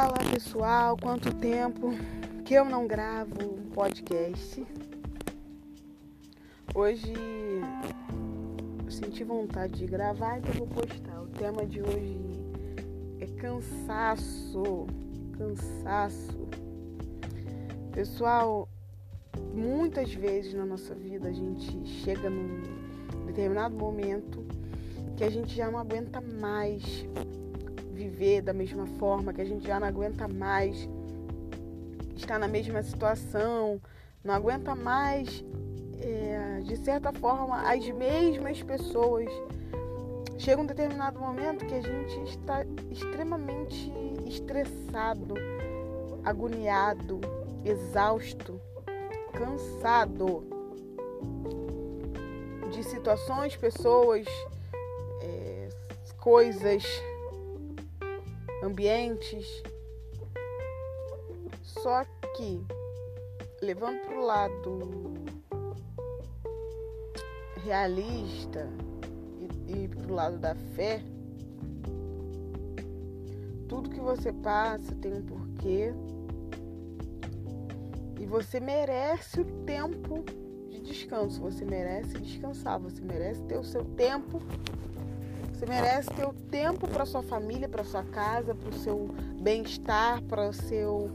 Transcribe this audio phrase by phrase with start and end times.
[0.00, 1.90] Fala pessoal, quanto tempo
[2.46, 4.66] que eu não gravo um podcast.
[6.74, 7.12] Hoje
[8.88, 11.20] senti vontade de gravar, então vou postar.
[11.20, 12.18] O tema de hoje
[13.20, 14.86] é cansaço.
[15.36, 16.48] Cansaço.
[17.92, 18.70] Pessoal,
[19.52, 22.62] muitas vezes na nossa vida a gente chega num
[23.26, 24.46] determinado momento
[25.18, 27.04] que a gente já não aguenta mais
[28.00, 30.88] viver da mesma forma, que a gente já não aguenta mais
[32.16, 33.80] estar na mesma situação,
[34.24, 35.44] não aguenta mais,
[36.00, 39.28] é, de certa forma, as mesmas pessoas.
[40.38, 43.92] Chega um determinado momento que a gente está extremamente
[44.26, 45.34] estressado,
[46.24, 47.20] agoniado,
[47.62, 48.58] exausto,
[49.34, 50.42] cansado
[52.70, 54.26] de situações, pessoas,
[55.20, 55.68] é,
[56.16, 56.82] coisas
[58.62, 59.62] ambientes.
[61.62, 62.04] Só
[62.36, 62.64] que,
[63.62, 65.14] levando para o lado
[67.64, 68.68] realista
[69.66, 71.02] e, e para o lado da fé,
[73.68, 75.92] tudo que você passa tem um porquê
[78.18, 80.24] e você merece o tempo
[80.68, 84.42] de descanso, você merece descansar, você merece ter o seu tempo
[85.60, 89.10] você merece ter o tempo para sua família, para sua casa, para o seu
[89.42, 91.10] bem-estar, para seu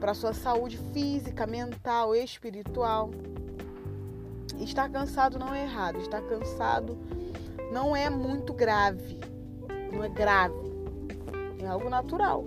[0.00, 3.10] para sua saúde física, mental, espiritual.
[4.58, 6.98] Estar cansado não é errado, estar cansado
[7.70, 9.20] não é muito grave.
[9.92, 10.54] Não é grave.
[11.58, 12.46] É algo natural.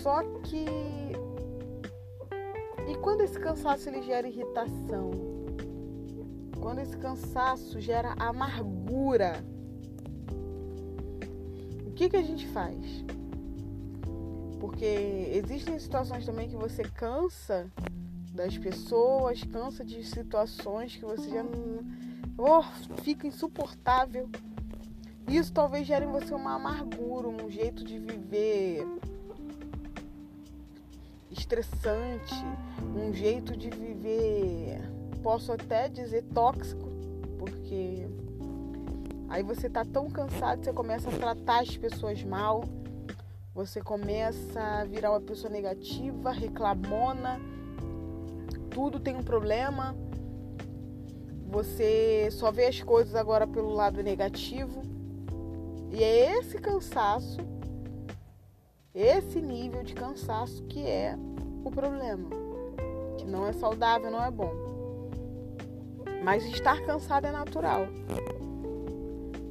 [0.00, 0.64] Só que
[2.88, 5.33] e quando esse cansaço ele gera irritação?
[6.64, 9.44] Quando esse cansaço gera amargura,
[11.86, 13.04] o que, que a gente faz?
[14.58, 17.70] Porque existem situações também que você cansa
[18.32, 21.84] das pessoas, cansa de situações que você já não.
[22.38, 22.62] Oh,
[23.02, 24.30] fica insuportável.
[25.28, 28.86] Isso talvez gere em você uma amargura, um jeito de viver
[31.30, 32.34] estressante,
[32.96, 34.93] um jeito de viver
[35.24, 36.86] posso até dizer tóxico,
[37.38, 38.06] porque
[39.26, 42.62] aí você tá tão cansado, você começa a tratar as pessoas mal,
[43.54, 47.40] você começa a virar uma pessoa negativa, reclamona,
[48.70, 49.96] tudo tem um problema.
[51.48, 54.82] Você só vê as coisas agora pelo lado negativo.
[55.90, 57.38] E é esse cansaço,
[58.94, 61.16] esse nível de cansaço que é
[61.64, 62.28] o problema.
[63.16, 64.63] Que não é saudável, não é bom.
[66.24, 67.86] Mas estar cansado é natural.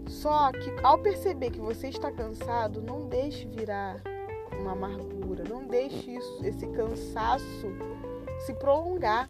[0.08, 4.02] Só que ao perceber que você está cansado, não deixe virar
[4.60, 7.68] uma amargura, não deixe isso, esse cansaço
[8.46, 9.30] se prolongar.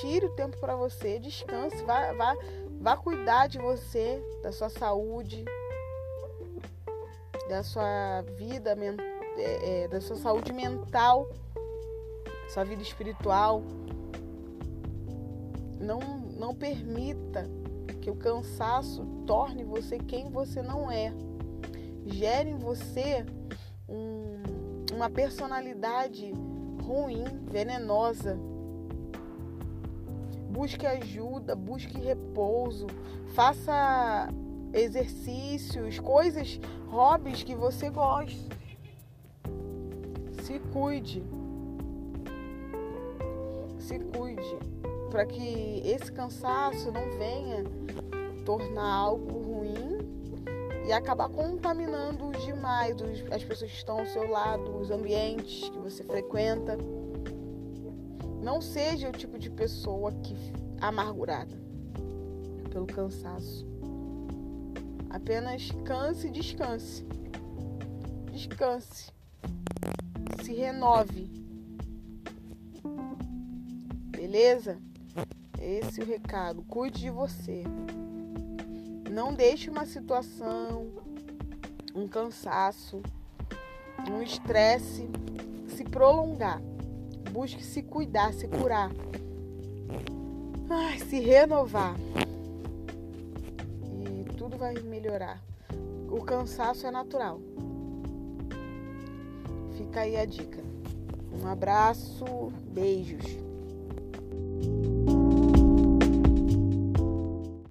[0.00, 2.36] Tire o tempo para você, descanse, vá, vá,
[2.80, 5.44] vá cuidar de você, da sua saúde,
[7.48, 8.76] da sua vida,
[9.38, 11.28] é, é, da sua saúde mental,
[12.48, 13.62] sua vida espiritual.
[15.80, 17.48] Não não permita
[18.00, 21.12] que o cansaço torne você quem você não é.
[22.04, 23.24] Gere em você
[23.88, 26.32] um, uma personalidade
[26.82, 28.38] ruim, venenosa.
[30.50, 32.86] Busque ajuda, busque repouso,
[33.34, 34.28] faça
[34.72, 38.56] exercícios, coisas, hobbies que você gosta.
[40.42, 41.22] Se cuide.
[43.78, 44.58] Se cuide
[45.10, 47.64] para que esse cansaço não venha
[48.44, 49.98] tornar algo ruim
[50.86, 52.96] e acabar contaminando demais
[53.32, 56.78] as pessoas que estão ao seu lado, os ambientes que você frequenta.
[58.42, 60.36] Não seja o tipo de pessoa que
[60.80, 61.56] amargurada
[62.70, 63.66] pelo cansaço.
[65.10, 67.04] Apenas canse e descanse.
[68.30, 69.10] Descanse.
[70.44, 71.28] Se renove.
[74.10, 74.78] Beleza?
[75.66, 76.62] Esse é o recado.
[76.62, 77.64] Cuide de você.
[79.10, 80.86] Não deixe uma situação,
[81.92, 83.02] um cansaço,
[84.08, 85.10] um estresse
[85.66, 86.62] se prolongar.
[87.32, 88.92] Busque se cuidar, se curar.
[90.70, 91.96] Ai, se renovar.
[94.04, 95.42] E tudo vai melhorar.
[96.08, 97.40] O cansaço é natural.
[99.76, 100.62] Fica aí a dica.
[101.42, 102.24] Um abraço,
[102.68, 103.45] beijos.